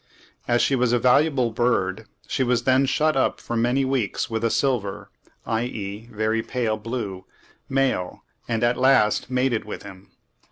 [0.47, 4.43] As she was a valuable bird, she was then shut up for many weeks with
[4.43, 5.11] a silver
[5.45, 7.25] (i.e., very pale blue)
[7.69, 10.09] male, and at last mated with him.